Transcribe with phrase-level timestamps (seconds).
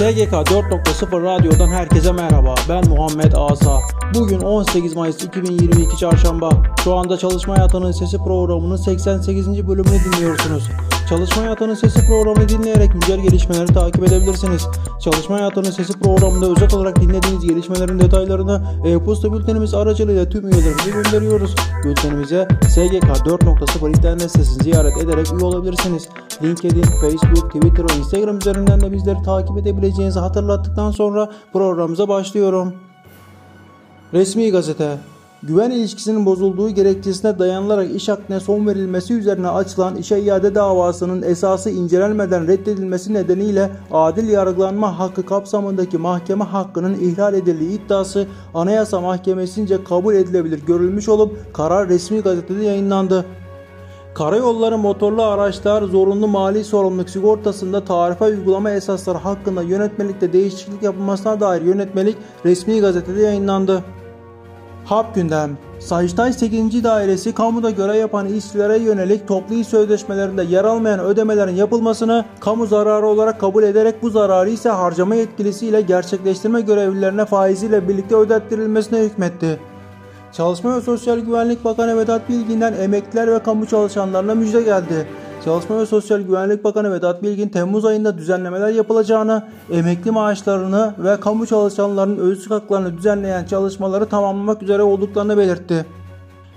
[0.00, 2.54] SGK 4.0 Radyo'dan herkese merhaba.
[2.68, 3.80] Ben Muhammed Asa.
[4.14, 6.50] Bugün 18 Mayıs 2022 Çarşamba.
[6.84, 9.68] Şu anda Çalışma Hayatının Sesi programının 88.
[9.68, 10.68] bölümünü dinliyorsunuz.
[11.10, 14.66] Çalışma Hayatının Sesi programını dinleyerek güncel gelişmeleri takip edebilirsiniz.
[15.00, 21.54] Çalışma Hayatının Sesi programında özel olarak dinlediğiniz gelişmelerin detaylarını e-posta bültenimiz aracılığıyla tüm üyelerimize gönderiyoruz.
[21.84, 26.08] Bültenimize SGK 4.0 internet sitesini ziyaret ederek üye olabilirsiniz.
[26.42, 32.74] LinkedIn, Facebook, Twitter ve Instagram üzerinden de bizleri takip edebileceğinizi hatırlattıktan sonra programımıza başlıyorum.
[34.14, 34.98] Resmi Gazete
[35.42, 41.70] Güven ilişkisinin bozulduğu gerekçesine dayanılarak iş hakkına son verilmesi üzerine açılan işe iade davasının esası
[41.70, 50.14] incelenmeden reddedilmesi nedeniyle adil yargılanma hakkı kapsamındaki mahkeme hakkının ihlal edildiği iddiası Anayasa Mahkemesi'nce kabul
[50.14, 53.24] edilebilir görülmüş olup karar resmi gazetede yayınlandı.
[54.14, 61.62] Karayolları motorlu araçlar zorunlu mali sorumluluk sigortasında tarife uygulama esasları hakkında yönetmelikte değişiklik yapılmasına dair
[61.62, 63.84] yönetmelik resmi gazetede yayınlandı.
[64.84, 65.58] Hap gündem.
[65.80, 66.84] Sayıştay 8.
[66.84, 73.06] Dairesi kamuda görev yapan işçilere yönelik toplu iş sözleşmelerinde yer almayan ödemelerin yapılmasını kamu zararı
[73.06, 79.60] olarak kabul ederek bu zararı ise harcama yetkilisiyle gerçekleştirme görevlilerine faiziyle birlikte ödettirilmesine hükmetti.
[80.32, 85.06] Çalışma ve Sosyal Güvenlik Bakanı Vedat Bilgin'den emekliler ve kamu çalışanlarına müjde geldi.
[85.44, 91.46] Çalışma ve Sosyal Güvenlik Bakanı Vedat Bilgin Temmuz ayında düzenlemeler yapılacağını, emekli maaşlarını ve kamu
[91.46, 95.86] çalışanlarının özlük haklarını düzenleyen çalışmaları tamamlamak üzere olduklarını belirtti.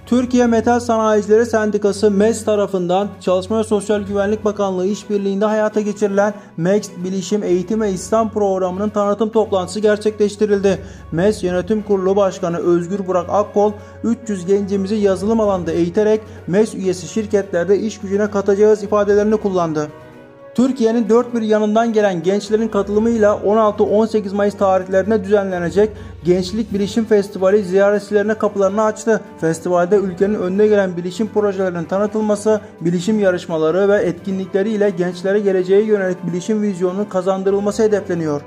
[0.05, 6.89] Türkiye Metal Sanayicileri Sendikası MES tarafından Çalışma ve Sosyal Güvenlik Bakanlığı işbirliğinde hayata geçirilen MEX
[7.03, 10.79] Bilişim Eğitim ve İslam Programı'nın tanıtım toplantısı gerçekleştirildi.
[11.11, 13.71] MES Yönetim Kurulu Başkanı Özgür Burak Akkol
[14.03, 19.87] 300 gencimizi yazılım alanında eğiterek MES üyesi şirketlerde iş gücüne katacağız ifadelerini kullandı.
[20.55, 25.89] Türkiye'nin dört bir yanından gelen gençlerin katılımıyla 16-18 Mayıs tarihlerine düzenlenecek
[26.23, 29.21] Gençlik Bilişim Festivali ziyaretçilerine kapılarını açtı.
[29.41, 36.61] Festivalde ülkenin önüne gelen bilişim projelerinin tanıtılması, bilişim yarışmaları ve etkinlikleriyle gençlere geleceğe yönelik bilişim
[36.61, 38.41] vizyonunun kazandırılması hedefleniyor.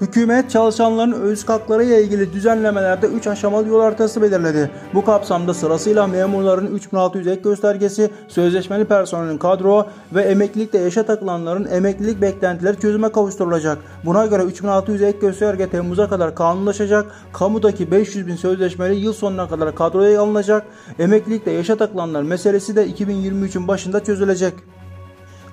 [0.00, 4.70] Hükümet çalışanların öz hakları ile ilgili düzenlemelerde 3 aşamalı yol haritası belirledi.
[4.94, 12.20] Bu kapsamda sırasıyla memurların 3600 ek göstergesi, sözleşmeli personelin kadro ve emeklilikte yaşa takılanların emeklilik
[12.22, 13.78] beklentileri çözüme kavuşturulacak.
[14.04, 17.06] Buna göre 3600 ek gösterge Temmuz'a kadar kanunlaşacak.
[17.32, 20.66] Kamudaki 500 bin sözleşmeli yıl sonuna kadar kadroya alınacak.
[20.98, 24.54] Emeklilikte yaşa takılanlar meselesi de 2023'ün başında çözülecek.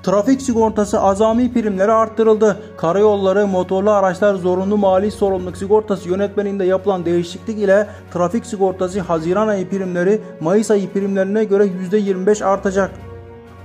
[0.04, 2.58] Trafik sigortası azami primleri arttırıldı.
[2.78, 9.70] Karayolları, motorlu araçlar zorunlu mali sorumluluk sigortası yönetmeliğinde yapılan değişiklik ile trafik sigortası Haziran ayı
[9.70, 12.92] primleri Mayıs ayı primlerine göre %25 artacak.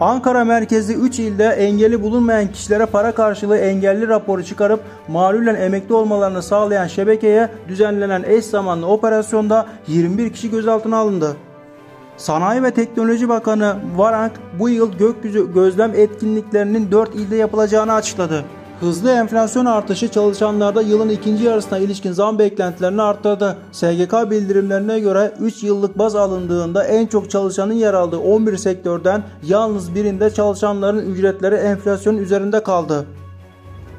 [0.00, 6.42] Ankara merkezli 3 ilde engeli bulunmayan kişilere para karşılığı engelli raporu çıkarıp malulen emekli olmalarını
[6.42, 11.36] sağlayan şebekeye düzenlenen eş zamanlı operasyonda 21 kişi gözaltına alındı.
[12.16, 18.44] Sanayi ve Teknoloji Bakanı Varank bu yıl gökyüzü gözlem etkinliklerinin 4 ilde yapılacağını açıkladı.
[18.80, 23.56] Hızlı enflasyon artışı çalışanlarda yılın ikinci yarısına ilişkin zam beklentilerini arttırdı.
[23.72, 29.94] SGK bildirimlerine göre 3 yıllık baz alındığında en çok çalışanın yer aldığı 11 sektörden yalnız
[29.94, 33.06] birinde çalışanların ücretleri enflasyon üzerinde kaldı.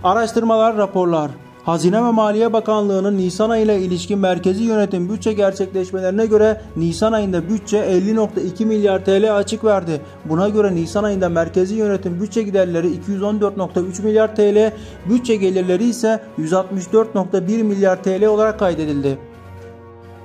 [0.04, 1.32] Araştırmalar, raporlar
[1.68, 7.50] Hazine ve Maliye Bakanlığı'nın Nisan ayı ile ilişkin merkezi yönetim bütçe gerçekleşmelerine göre Nisan ayında
[7.50, 10.02] bütçe 50.2 milyar TL açık verdi.
[10.26, 14.72] Buna göre Nisan ayında merkezi yönetim bütçe giderleri 214.3 milyar TL,
[15.10, 19.18] bütçe gelirleri ise 164.1 milyar TL olarak kaydedildi.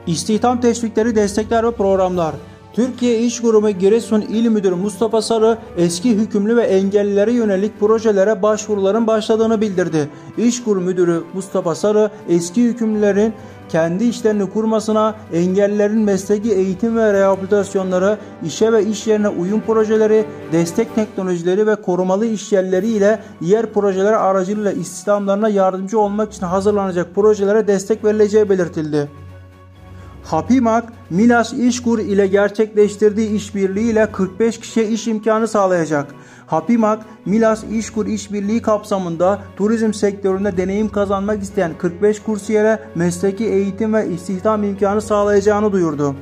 [0.06, 2.34] İstihdam teşvikleri, destekler ve programlar
[2.72, 9.06] Türkiye İş Kurumu Giresun İl Müdürü Mustafa Sarı eski hükümlü ve engellilere yönelik projelere başvuruların
[9.06, 10.09] başladığını bildirdi.
[10.38, 13.33] İş Kurumu Müdürü Mustafa Sarı eski hükümlülerin
[13.69, 20.94] kendi işlerini kurmasına, engellilerin mesleki eğitim ve rehabilitasyonları, işe ve iş yerine uyum projeleri, destek
[20.94, 27.66] teknolojileri ve korumalı iş yerleri ile diğer projeler aracılığıyla istihdamlarına yardımcı olmak için hazırlanacak projelere
[27.66, 29.22] destek verileceği belirtildi.
[30.24, 36.15] Hapimak, Milas İşkur ile gerçekleştirdiği işbirliğiyle 45 kişiye iş imkanı sağlayacak.
[36.47, 44.09] Hapimak, Milas İşkur işbirliği kapsamında turizm sektöründe deneyim kazanmak isteyen 45 kursiyere mesleki eğitim ve
[44.09, 46.15] istihdam imkanı sağlayacağını duyurdu.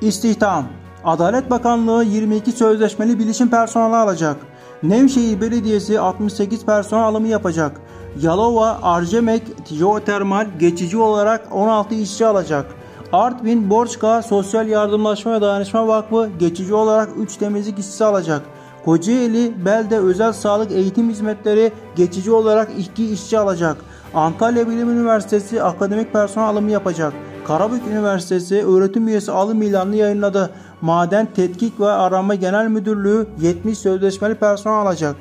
[0.00, 0.64] İstihdam
[1.04, 4.36] Adalet Bakanlığı 22 sözleşmeli bilişim personeli alacak.
[4.82, 7.80] Nevşehir Belediyesi 68 personel alımı yapacak.
[8.18, 12.66] Yalova, Arcemek, Jeotermal geçici olarak 16 işçi alacak.
[13.12, 18.42] Artvin, Borçka, Sosyal Yardımlaşma ve Dayanışma Vakfı geçici olarak 3 temizlik işçisi alacak.
[18.84, 23.76] Kocaeli Belde Özel Sağlık Eğitim Hizmetleri geçici olarak iki işçi alacak.
[24.14, 27.12] Antalya Bilim Üniversitesi akademik personel alımı yapacak.
[27.46, 30.50] Karabük Üniversitesi öğretim üyesi alım ilanını yayınladı.
[30.80, 35.16] Maden Tetkik ve Arama Genel Müdürlüğü 70 sözleşmeli personel alacak.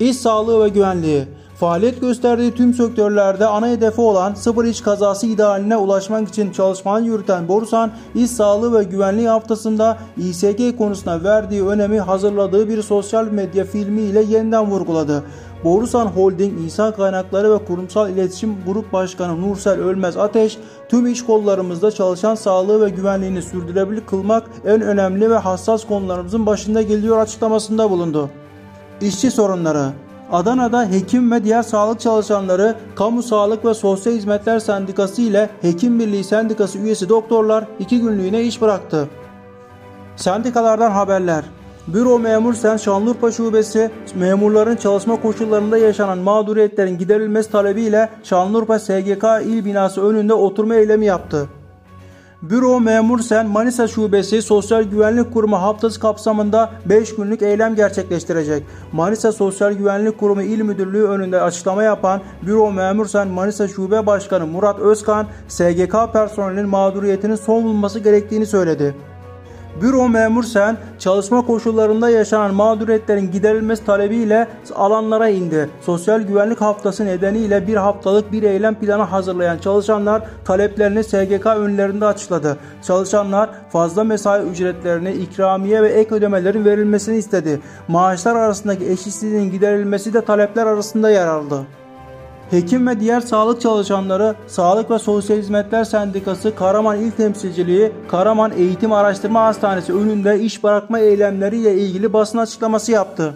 [0.00, 1.28] İş sağlığı ve güvenliği
[1.60, 7.48] Faaliyet gösterdiği tüm sektörlerde ana hedefi olan sıfır iş kazası idealine ulaşmak için çalışmalar yürüten
[7.48, 14.00] Borusan, iş sağlığı ve güvenliği haftasında İSG konusuna verdiği önemi hazırladığı bir sosyal medya filmi
[14.00, 15.24] ile yeniden vurguladı.
[15.64, 20.58] Borusan Holding İnsan Kaynakları ve Kurumsal İletişim Grup Başkanı Nursel Ölmez Ateş,
[20.88, 26.82] tüm iş kollarımızda çalışan sağlığı ve güvenliğini sürdürülebilir kılmak en önemli ve hassas konularımızın başında
[26.82, 28.30] geliyor açıklamasında bulundu.
[29.00, 29.92] İşçi sorunları
[30.32, 36.24] Adana'da hekim ve diğer sağlık çalışanları Kamu Sağlık ve Sosyal Hizmetler Sendikası ile Hekim Birliği
[36.24, 39.08] Sendikası üyesi doktorlar iki günlüğüne iş bıraktı.
[40.16, 41.44] Sendikalardan haberler
[41.88, 49.64] Büro Memur Sen Şanlıurfa Şubesi memurların çalışma koşullarında yaşanan mağduriyetlerin giderilmesi talebiyle Şanlıurfa SGK il
[49.64, 51.48] binası önünde oturma eylemi yaptı.
[52.50, 58.62] Büro Memur Sen Manisa Şubesi Sosyal Güvenlik Kurumu haftası kapsamında 5 günlük eylem gerçekleştirecek.
[58.92, 64.46] Manisa Sosyal Güvenlik Kurumu İl Müdürlüğü önünde açıklama yapan Büro Memur Sen Manisa Şube Başkanı
[64.46, 68.94] Murat Özkan, SGK personelinin mağduriyetinin son bulunması gerektiğini söyledi.
[69.80, 75.70] Büro memur sen çalışma koşullarında yaşanan mağduriyetlerin giderilmesi talebiyle alanlara indi.
[75.80, 82.56] Sosyal güvenlik haftası nedeniyle bir haftalık bir eylem planı hazırlayan çalışanlar taleplerini SGK önlerinde açıkladı.
[82.82, 87.60] Çalışanlar fazla mesai ücretlerini, ikramiye ve ek ödemelerin verilmesini istedi.
[87.88, 91.66] Maaşlar arasındaki eşitsizliğin giderilmesi de talepler arasında yer aldı.
[92.54, 98.92] Hekim ve diğer sağlık çalışanları Sağlık ve Sosyal Hizmetler Sendikası Karaman İl Temsilciliği Karaman Eğitim
[98.92, 103.34] Araştırma Hastanesi önünde iş bırakma eylemleriyle ilgili basın açıklaması yaptı.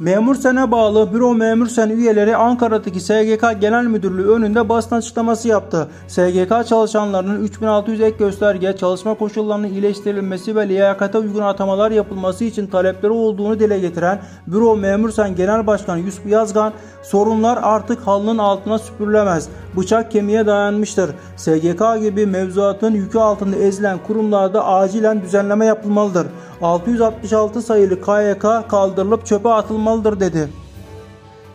[0.00, 5.88] Memur Sen'e bağlı Büro Memur Sen üyeleri Ankara'daki SGK Genel Müdürlüğü önünde basın açıklaması yaptı.
[6.08, 13.12] SGK çalışanlarının 3600 ek gösterge, çalışma koşullarının iyileştirilmesi ve liyakata uygun atamalar yapılması için talepleri
[13.12, 19.48] olduğunu dile getiren Büro Memur Sen Genel Başkanı Yusuf Yazgan, sorunlar artık halının altına süpürülemez.
[19.76, 21.10] Bıçak kemiğe dayanmıştır.
[21.36, 26.26] SGK gibi mevzuatın yükü altında ezilen kurumlarda acilen düzenleme yapılmalıdır.
[26.62, 30.48] 666 sayılı KYK kaldırılıp çöpe atılmalıdır dedi.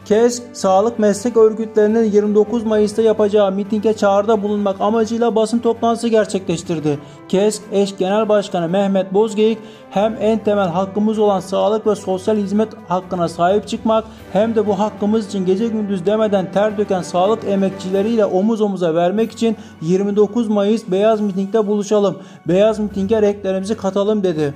[0.06, 7.00] KESK, sağlık meslek örgütlerinin 29 Mayıs'ta yapacağı mitinge çağrıda bulunmak amacıyla basın toplantısı gerçekleştirdi.
[7.30, 9.58] KESK eş genel başkanı Mehmet Bozgeyik
[9.90, 14.80] hem en temel hakkımız olan sağlık ve sosyal hizmet hakkına sahip çıkmak hem de bu
[14.80, 20.84] hakkımız için gece gündüz demeden ter döken sağlık emekçileriyle omuz omuza vermek için 29 Mayıs
[20.88, 22.18] Beyaz Miting'de buluşalım.
[22.48, 24.54] Beyaz Miting'e renklerimizi katalım dedi.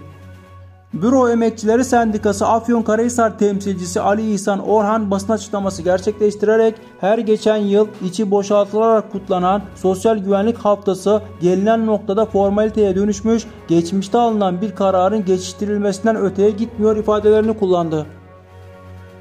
[0.94, 8.32] Büro Emekçileri Sendikası Afyonkarahisar temsilcisi Ali İhsan Orhan basın açıklaması gerçekleştirerek her geçen yıl içi
[8.32, 16.52] boşaltılarak kutlanan Sosyal Güvenlik Haftası gelinen noktada formaliteye dönüşmüş, geçmişte alınan bir kararın geçiştirilmesinden öteye
[16.52, 18.06] gitmiyor ifadelerini kullandı.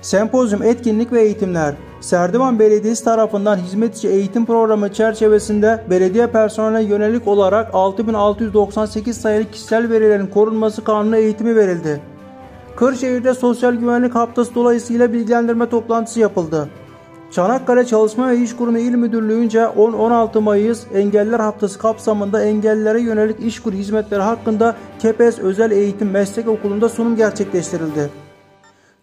[0.02, 7.28] Sempozyum etkinlik ve eğitimler Serdivan Belediyesi tarafından hizmet içi eğitim programı çerçevesinde belediye personeline yönelik
[7.28, 12.00] olarak 6698 sayılı kişisel verilerin korunması kanunu eğitimi verildi.
[12.76, 16.68] Kırşehir'de Sosyal Güvenlik Haftası dolayısıyla bilgilendirme toplantısı yapıldı.
[17.30, 23.60] Çanakkale Çalışma ve İş Kurumu İl Müdürlüğü'nce 10-16 Mayıs Engelliler Haftası kapsamında engellilere yönelik iş
[23.60, 28.27] kur hizmetleri hakkında KEPES Özel Eğitim Meslek Okulu'nda sunum gerçekleştirildi.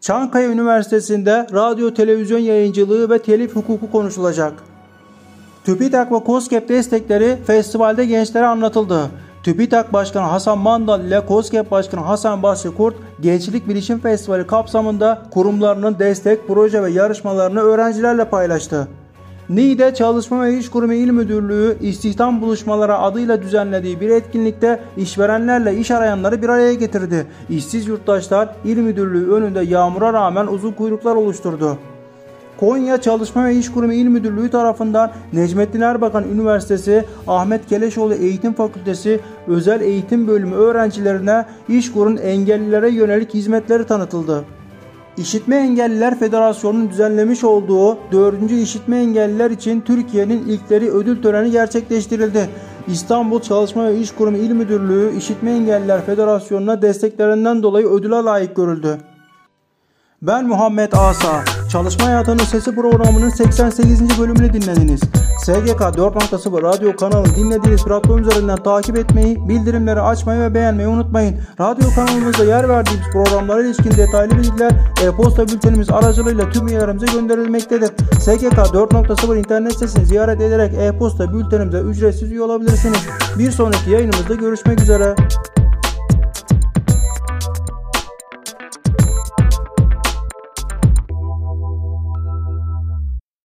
[0.05, 4.53] Çankaya Üniversitesi'nde radyo televizyon yayıncılığı ve telif hukuku konuşulacak.
[5.63, 9.09] TÜBİTAK ve KOSGEB destekleri festivalde gençlere anlatıldı.
[9.43, 15.99] TÜBİTAK Başkanı Hasan Mandal ile KOSGEB Başkanı Hasan Basri Kurt, Gençlik Bilişim Festivali kapsamında kurumlarının
[15.99, 18.87] destek, proje ve yarışmalarını öğrencilerle paylaştı.
[19.49, 25.91] NİDE Çalışma ve İş Kurumu İl Müdürlüğü istihdam buluşmaları adıyla düzenlediği bir etkinlikte işverenlerle iş
[25.91, 27.27] arayanları bir araya getirdi.
[27.49, 31.77] İşsiz yurttaşlar İl Müdürlüğü önünde yağmura rağmen uzun kuyruklar oluşturdu.
[32.57, 39.19] Konya Çalışma ve İş Kurumu İl Müdürlüğü tarafından Necmettin Erbakan Üniversitesi Ahmet Keleşoğlu Eğitim Fakültesi
[39.47, 44.45] Özel Eğitim Bölümü öğrencilerine İşkur'un engellilere yönelik hizmetleri tanıtıldı.
[45.17, 48.51] İşitme Engelliler Federasyonu'nun düzenlemiş olduğu 4.
[48.51, 52.49] İşitme Engelliler için Türkiye'nin ilkleri ödül töreni gerçekleştirildi.
[52.87, 58.97] İstanbul Çalışma ve İş Kurumu İl Müdürlüğü İşitme Engelliler Federasyonu'na desteklerinden dolayı ödüle layık görüldü.
[60.21, 61.43] Ben Muhammed Asa.
[61.71, 64.19] Çalışma Hayatının Sesi programının 88.
[64.19, 65.01] bölümünü dinlediniz.
[65.45, 71.39] SGK 4.0 radyo kanalını dinlediğiniz platform üzerinden takip etmeyi, bildirimleri açmayı ve beğenmeyi unutmayın.
[71.59, 74.71] Radyo kanalımızda yer verdiğimiz programlara ilişkin detaylı bilgiler
[75.03, 77.89] e-posta bültenimiz aracılığıyla tüm üyelerimize gönderilmektedir.
[78.19, 83.07] SGK 4.0 internet sitesini ziyaret ederek e-posta bültenimize ücretsiz üye olabilirsiniz.
[83.39, 85.15] Bir sonraki yayınımızda görüşmek üzere.